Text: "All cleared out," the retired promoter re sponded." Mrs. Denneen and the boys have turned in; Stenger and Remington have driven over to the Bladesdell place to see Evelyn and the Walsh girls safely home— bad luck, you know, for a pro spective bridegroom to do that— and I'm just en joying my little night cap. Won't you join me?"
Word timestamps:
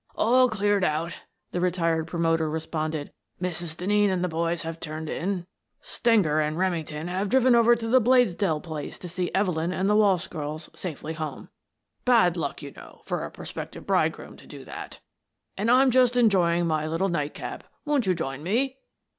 "All 0.15 0.49
cleared 0.49 0.83
out," 0.83 1.13
the 1.51 1.61
retired 1.61 2.07
promoter 2.07 2.49
re 2.49 2.59
sponded." 2.59 3.11
Mrs. 3.39 3.75
Denneen 3.77 4.09
and 4.09 4.23
the 4.23 4.27
boys 4.27 4.63
have 4.63 4.79
turned 4.79 5.07
in; 5.09 5.45
Stenger 5.79 6.39
and 6.39 6.57
Remington 6.57 7.07
have 7.07 7.29
driven 7.29 7.53
over 7.53 7.75
to 7.75 7.87
the 7.87 8.01
Bladesdell 8.01 8.63
place 8.63 8.97
to 8.97 9.07
see 9.07 9.29
Evelyn 9.35 9.71
and 9.71 9.87
the 9.87 9.95
Walsh 9.95 10.25
girls 10.25 10.71
safely 10.73 11.13
home— 11.13 11.49
bad 12.03 12.35
luck, 12.35 12.63
you 12.63 12.71
know, 12.71 13.01
for 13.05 13.23
a 13.23 13.29
pro 13.29 13.45
spective 13.45 13.85
bridegroom 13.85 14.37
to 14.37 14.47
do 14.47 14.65
that— 14.65 15.01
and 15.55 15.69
I'm 15.69 15.91
just 15.91 16.17
en 16.17 16.31
joying 16.31 16.65
my 16.65 16.87
little 16.87 17.09
night 17.09 17.35
cap. 17.35 17.63
Won't 17.85 18.07
you 18.07 18.15
join 18.15 18.41
me?" 18.41 18.79